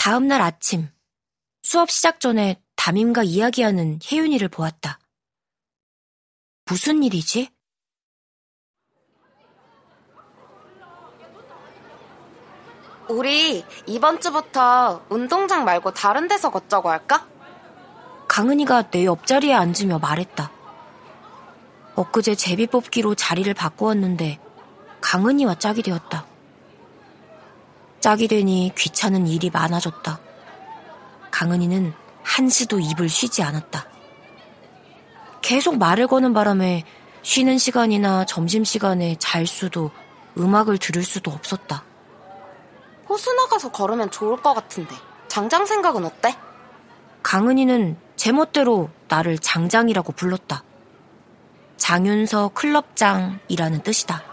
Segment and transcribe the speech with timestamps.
[0.00, 0.88] 다음 날 아침,
[1.62, 4.98] 수업 시작 전에 담임과 이야기하는 혜윤이를 보았다.
[6.64, 7.50] 무슨 일이지?
[13.10, 17.28] 우리 이번 주부터 운동장 말고 다른 데서 걷자고 할까?
[18.26, 20.50] 강은이가 내 옆자리에 앉으며 말했다.
[21.96, 24.40] 엊그제 제비 뽑기로 자리를 바꾸었는데
[25.02, 26.29] 강은이와 짝이 되었다.
[28.00, 30.18] 짝이 되니 귀찮은 일이 많아졌다.
[31.30, 33.86] 강은이는 한시도 입을 쉬지 않았다.
[35.42, 36.84] 계속 말을 거는 바람에
[37.22, 39.90] 쉬는 시간이나 점심시간에 잘 수도
[40.38, 41.84] 음악을 들을 수도 없었다.
[43.08, 44.94] 호수 나가서 걸으면 좋을 것 같은데
[45.28, 46.34] 장장 생각은 어때?
[47.22, 50.62] 강은이는 제멋대로 나를 장장이라고 불렀다.
[51.76, 54.29] 장윤서 클럽장이라는 뜻이다.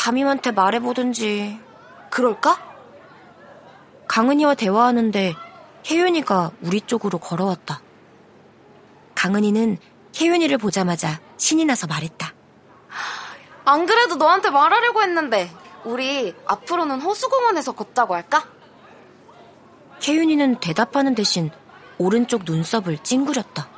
[0.00, 1.60] 담임한테 말해보든지.
[2.08, 2.58] 그럴까?
[4.08, 5.34] 강은이와 대화하는데
[5.90, 7.82] 혜윤이가 우리 쪽으로 걸어왔다.
[9.14, 9.76] 강은이는
[10.18, 12.32] 혜윤이를 보자마자 신이 나서 말했다.
[13.66, 15.50] 안 그래도 너한테 말하려고 했는데
[15.84, 18.48] 우리 앞으로는 호수공원에서 걷자고 할까?
[20.02, 21.50] 혜윤이는 대답하는 대신
[21.98, 23.68] 오른쪽 눈썹을 찡그렸다.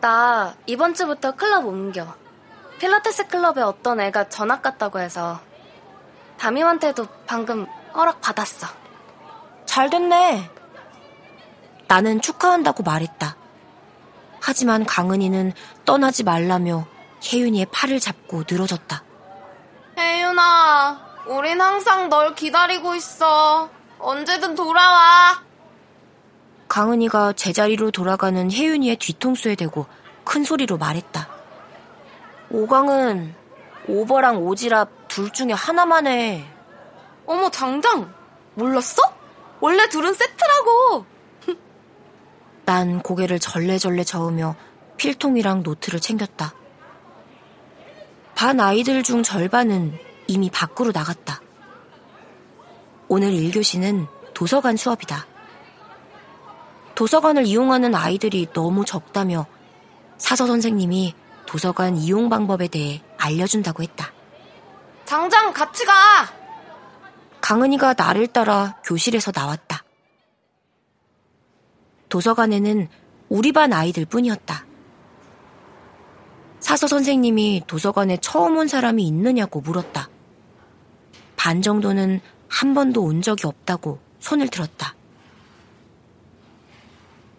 [0.00, 2.12] 나 이번 주부터 클럽 옮겨.
[2.80, 5.38] 필라테스 클럽에 어떤 애가 전학 갔다고 해서
[6.38, 8.66] 담임한테도 방금 허락 받았어.
[9.66, 10.50] 잘 됐네.
[11.86, 13.36] 나는 축하한다고 말했다.
[14.40, 15.52] 하지만 강은이는
[15.84, 16.86] 떠나지 말라며
[17.22, 19.04] 혜윤이의 팔을 잡고 늘어졌다.
[19.98, 23.68] 혜윤아, 우린 항상 널 기다리고 있어.
[23.98, 25.42] 언제든 돌아와.
[26.68, 29.84] 강은이가 제자리로 돌아가는 혜윤이의 뒤통수에 대고
[30.24, 31.29] 큰 소리로 말했다.
[32.50, 33.34] 오강은
[33.88, 36.44] 오버랑 오지랖 둘 중에 하나만 해.
[37.26, 38.12] 어머, 장장!
[38.54, 39.02] 몰랐어?
[39.60, 41.06] 원래 둘은 세트라고!
[42.64, 44.56] 난 고개를 절레절레 저으며
[44.96, 46.54] 필통이랑 노트를 챙겼다.
[48.34, 51.40] 반 아이들 중 절반은 이미 밖으로 나갔다.
[53.08, 55.26] 오늘 1교시는 도서관 수업이다.
[56.94, 59.46] 도서관을 이용하는 아이들이 너무 적다며
[60.18, 61.14] 사서 선생님이
[61.50, 64.12] 도서관 이용 방법에 대해 알려준다고 했다.
[65.04, 65.92] 장장 같이 가!
[67.40, 69.82] 강은이가 나를 따라 교실에서 나왔다.
[72.08, 72.86] 도서관에는
[73.28, 74.64] 우리 반 아이들 뿐이었다.
[76.60, 80.08] 사서 선생님이 도서관에 처음 온 사람이 있느냐고 물었다.
[81.34, 84.94] 반 정도는 한 번도 온 적이 없다고 손을 들었다.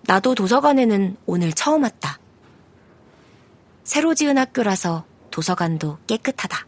[0.01, 2.19] 나도 도서관에는 오늘 처음 왔다.
[3.83, 6.67] 새로 지은 학교라서 도서관도 깨끗하다.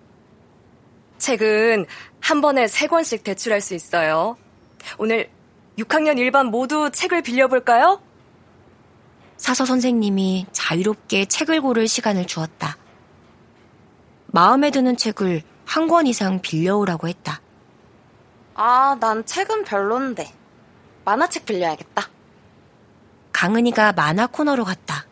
[1.18, 1.86] 책은
[2.20, 4.38] 한 번에 세 권씩 대출할 수 있어요.
[4.98, 5.30] 오늘
[5.78, 8.02] 6학년 1반 모두 책을 빌려볼까요?
[9.38, 12.78] 사서 선생님이 자유롭게 책을 고를 시간을 주었다.
[14.28, 17.42] 마음에 드는 책을 한 권 이상 빌려오라고 했다.
[18.56, 20.32] 아, 난 책은 별론데.
[21.06, 22.10] 만화책 빌려야겠다.
[23.32, 25.06] 강은이가 만화 코너로 갔다.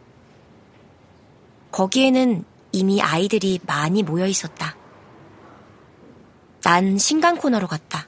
[1.71, 4.75] 거기에는 이미 아이들이 많이 모여 있었다.
[6.63, 8.07] 난 신간 코너로 갔다.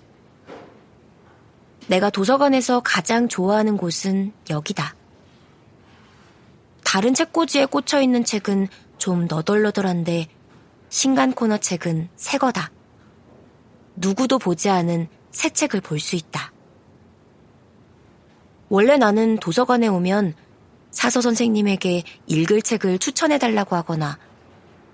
[1.88, 4.96] 내가 도서관에서 가장 좋아하는 곳은 여기다.
[6.84, 10.28] 다른 책꽂이에 꽂혀 있는 책은 좀 너덜너덜한데
[10.90, 12.72] 신간 코너 책은 새 거다.
[13.96, 16.52] 누구도 보지 않은 새 책을 볼 수 있다.
[18.70, 20.36] 원래 나는 도서관에 오면
[20.94, 24.18] 사서 선생님에게 읽을 책을 추천해달라고 하거나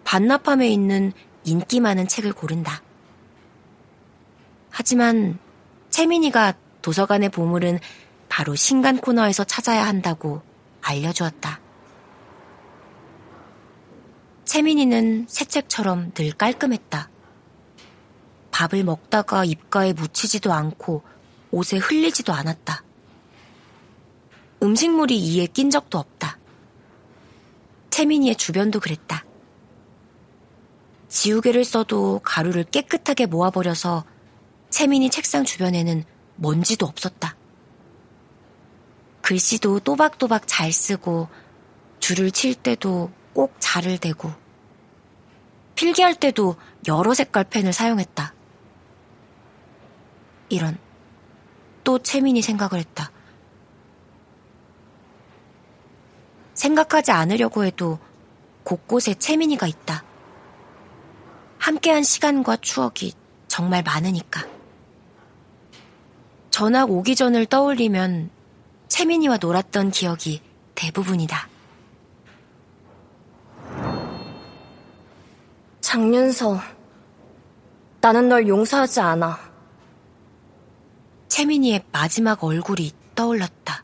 [0.06, 2.82] 반납함에 있는 인기 많은 책을 고른다.
[4.72, 5.38] 하지만
[5.90, 7.80] 채민이가 도서관의 보물은
[8.30, 10.42] 바로 신간 코너에서 찾아야 한다고
[10.82, 11.60] 알려주었다.
[14.46, 17.10] 채민이는 새 책처럼 늘 깔끔했다.
[18.52, 21.04] 밥을 먹다가 입가에 묻히지도 않고
[21.52, 22.84] 옷에 흘리지도 않았다.
[24.62, 26.38] 음식물이 이에 낀 적도 없다.
[27.90, 29.26] 채민이의 주변도 그랬다.
[31.08, 34.06] 지우개를 써도 가루를 깨끗하게 모아버려서
[34.70, 36.04] 채민이 책상 주변에는
[36.36, 37.36] 먼지도 없었다.
[39.22, 41.28] 글씨도 또박또박 잘 쓰고
[42.00, 44.32] 줄을 칠 때도 꼭 자를 대고
[45.76, 46.56] 필기할 때도
[46.88, 48.34] 여러 색깔 펜을 사용했다.
[50.50, 50.78] 이런
[51.84, 53.12] 또 채민이 생각을 했다.
[56.60, 58.00] 생각하지 않으려고 해도
[58.66, 60.04] 곳곳에 채민이가 있다.
[61.58, 63.14] 함께한 시간과 추억이
[63.48, 64.46] 정말 많으니까.
[66.50, 68.30] 전학 오기 전을 떠올리면
[68.90, 70.42] 채민이와 놀았던 기억이
[70.76, 71.48] 대부분이다.
[75.80, 76.60] 장윤서,
[78.02, 79.40] 나는 널 용서하지 않아.
[81.30, 83.84] 채민이의 마지막 얼굴이 떠올랐다.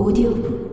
[0.00, 0.70] 오디오북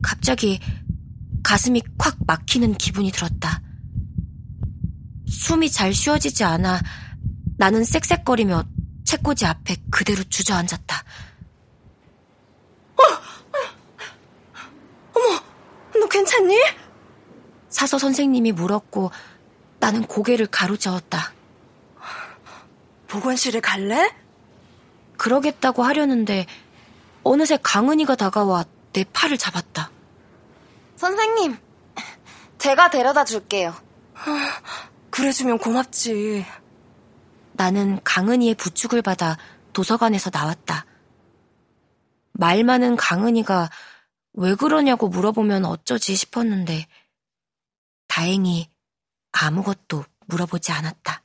[0.00, 0.60] 갑자기
[1.42, 3.60] 가슴이 콱 막히는 기분이 들었다.
[5.26, 6.80] 숨이 잘 쉬어지지 않아
[7.56, 8.64] 나는 쌕쌕거리며
[9.04, 11.04] 책꽂이 앞에 그대로 주저앉았다.
[12.96, 13.02] 어!
[15.16, 15.40] 어머,
[15.98, 16.54] 너 괜찮니?
[17.70, 19.10] 사서 선생님이 물었고
[19.80, 21.32] 나는 고개를 가로저었다.
[23.06, 24.14] 보건실에 갈래?
[25.16, 26.46] 그러겠다고 하려는데
[27.22, 29.90] 어느새 강은이가 다가와 내 팔을 잡았다.
[30.96, 31.56] 선생님,
[32.58, 33.74] 제가 데려다 줄게요.
[35.10, 36.44] 그래주면 고맙지.
[37.52, 39.36] 나는 강은이의 부축을 받아
[39.72, 40.86] 도서관에서 나왔다.
[42.32, 43.70] 말 많은 강은이가
[44.34, 46.86] 왜 그러냐고 물어보면 어쩌지 싶었는데
[48.06, 48.70] 다행히
[49.40, 51.22] 아무것도 물어보지 않았다.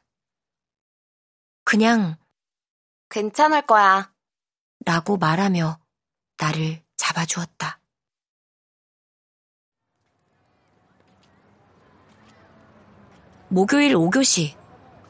[1.64, 2.18] 그냥
[3.10, 4.14] 괜찮을 거야.
[4.86, 5.80] 라고 말하며
[6.38, 7.80] 나를 잡아주었다.
[13.50, 14.56] 목요일 5교시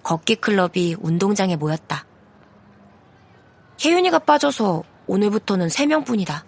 [0.03, 2.05] 걷기 클럽이 운동장에 모였다.
[3.83, 6.45] 혜윤이가 빠져서 오늘부터는 3명뿐이다.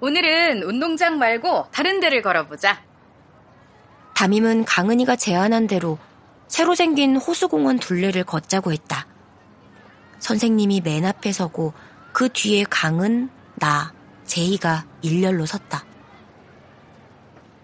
[0.00, 2.91] 오늘은 운동장 말고 다른 데를 걸어보자.
[4.22, 5.98] 담임은 강은이가 제안한 대로
[6.46, 9.08] 새로 생긴 호수공원 둘레를 걷자고 했다.
[10.20, 11.72] 선생님이 맨 앞에 서고
[12.12, 13.92] 그 뒤에 강은, 나,
[14.24, 15.84] 제이가 일렬로 섰다.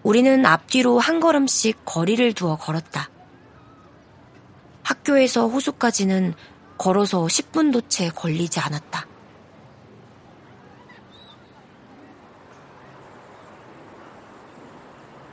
[0.03, 3.09] 우리는 앞뒤로 한 걸음씩 거리를 두어 걸었다.
[4.83, 6.33] 학교에서 호수까지는
[6.77, 9.07] 걸어서 10분도 채 걸리지 않았다.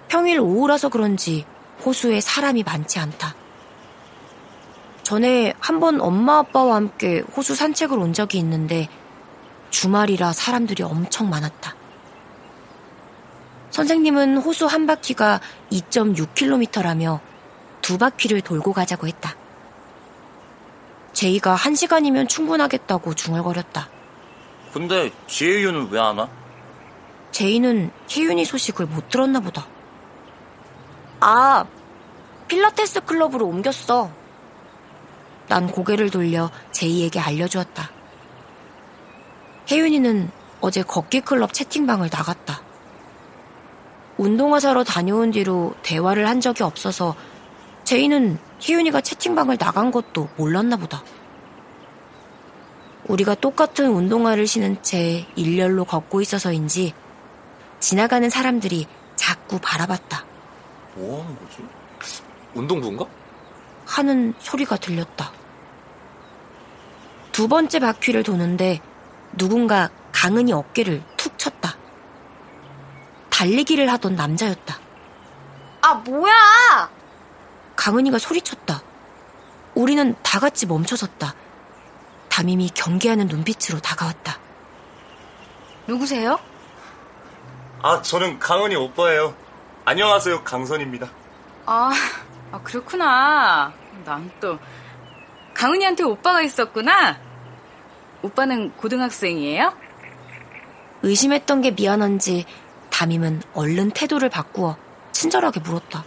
[0.09, 1.45] 평일 오후라서 그런지
[1.85, 3.35] 호수에 사람이 많지 않다.
[5.03, 8.89] 전에 한 번 엄마 아빠와 함께 호수 산책을 온 적이 있는데
[9.71, 11.75] 주말이라 사람들이 엄청 많았다.
[13.71, 17.21] 선생님은 호수 한 바퀴가 2.6km라며
[17.83, 19.37] 두 바퀴를 돌고 가자고 했다.
[21.13, 23.89] 제이가 한 시간이면 충분하겠다고 중얼거렸다.
[24.73, 26.29] 근데 지혜윤은 왜 안 와?
[27.33, 29.67] 제이는 혜윤이 소식을 못 들었나 보다.
[31.29, 31.67] 아,
[32.47, 34.13] 필라테스 클럽으로 옮겼어.
[35.49, 37.91] 난 고개를 돌려 제이에게 알려주었다.
[39.69, 40.31] 혜윤이는
[40.61, 42.63] 어제 걷기 클럽 채팅방을 나갔다.
[44.17, 47.17] 운동화 사러 다녀온 뒤로 대화를 한 적이 없어서
[47.83, 51.03] 제이는 혜윤이가 채팅방을 나간 것도 몰랐나 보다.
[53.09, 56.95] 우리가 똑같은 운동화를 신은 채 일렬로 걷고 있어서인지
[57.81, 58.87] 지나가는 사람들이
[59.17, 60.26] 자꾸 바라봤다.
[60.97, 61.63] 뭐 하는 거지?
[62.55, 63.05] 운동부인가?
[63.87, 65.31] 하는 소리가 들렸다.
[67.33, 68.81] 두 번째 바퀴를 도는데
[69.37, 71.77] 누군가 강은이 어깨를 툭 쳤다.
[73.29, 74.79] 달리기를 하던 남자였다.
[75.83, 76.91] 아, 뭐야!
[77.77, 78.83] 강은이가 소리쳤다.
[79.75, 81.35] 우리는 다 같이 멈춰섰다.
[82.31, 84.39] 담임이 경계하는 눈빛으로 다가왔다.
[85.87, 86.39] 누구세요?
[87.83, 89.35] 아, 저는 강은이 오빠예요.
[89.89, 91.09] 안녕하세요, 강선입니다.
[91.67, 91.93] 아,
[92.51, 93.73] 아 그렇구나.
[94.05, 94.59] 난 또
[95.55, 97.19] 강은이한테 오빠가 있었구나.
[98.23, 99.73] 오빠는 고등학생이에요?
[101.03, 102.45] 의심했던 게 미안한지
[102.91, 104.77] 담임은 얼른 태도를 바꾸어
[105.13, 106.05] 친절하게 물었다.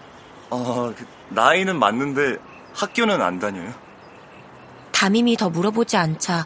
[0.51, 2.37] 아, 그, 나이는 맞는데
[2.75, 3.73] 학교는 안 다녀요.
[4.91, 6.45] 담임이 더 물어보지 않자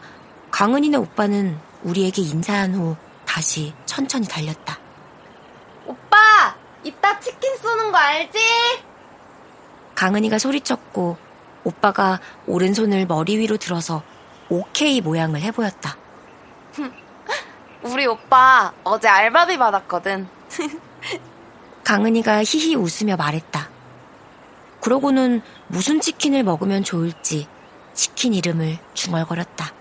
[0.52, 4.78] 강은이네 오빠는 우리에게 인사한 후 다시 천천히 달렸다.
[6.84, 8.38] 이따 치킨 쏘는 거 알지?
[9.94, 11.16] 강은이가 소리쳤고
[11.64, 14.02] 오빠가 오른손을 머리 위로 들어서
[14.50, 15.96] 오케이 모양을 해보였다.
[17.82, 20.28] 우리 오빠 어제 알바비 받았거든.
[21.84, 23.68] 강은이가 히히 웃으며 말했다.
[24.80, 27.48] 그러고는 무슨 치킨을 먹으면 좋을지
[27.94, 29.72] 치킨 이름을 중얼거렸다.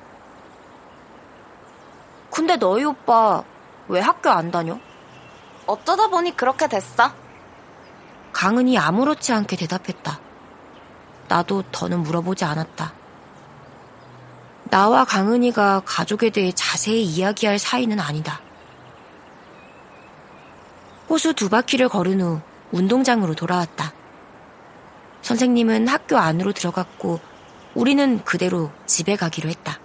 [2.31, 3.43] 근데 너희 오빠
[3.89, 4.79] 왜 학교 안 다녀?
[5.65, 7.11] 어쩌다 보니 그렇게 됐어.
[8.31, 10.19] 강은이 아무렇지 않게 대답했다.
[11.27, 12.93] 나도 더는 물어보지 않았다.
[14.65, 18.41] 나와 강은이가 가족에 대해 자세히 이야기할 사이는 아니다.
[21.09, 22.41] 호수 두 바퀴를 걸은 후
[22.71, 23.93] 운동장으로 돌아왔다.
[25.21, 27.19] 선생님은 학교 안으로 들어갔고
[27.75, 29.79] 우리는 그대로 집에 가기로 했다.